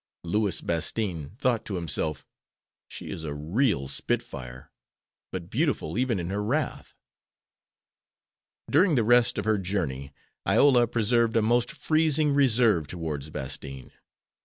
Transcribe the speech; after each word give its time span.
Louis 0.23 0.61
Bastine 0.61 1.37
thought 1.37 1.63
to 1.65 1.75
himself, 1.75 2.25
"she 2.87 3.11
is 3.11 3.23
a 3.23 3.35
real 3.35 3.87
spitfire, 3.87 4.71
but 5.31 5.51
beautiful 5.51 5.95
even 5.95 6.19
in 6.19 6.31
her 6.31 6.43
wrath." 6.43 6.95
During 8.67 8.95
the 8.95 9.03
rest 9.03 9.37
of 9.37 9.45
her 9.45 9.59
journey 9.59 10.11
Iola 10.47 10.87
preserved 10.87 11.37
a 11.37 11.43
most 11.43 11.71
freezing 11.71 12.33
reserve 12.33 12.87
towards 12.87 13.29
Bastine. 13.29 13.91